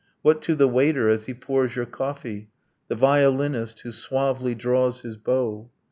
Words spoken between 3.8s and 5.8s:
who suavely draws his bow?